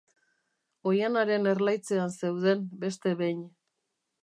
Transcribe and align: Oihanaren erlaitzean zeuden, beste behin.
Oihanaren 0.91 1.45
erlaitzean 1.51 2.15
zeuden, 2.23 2.65
beste 2.85 3.17
behin. 3.23 3.47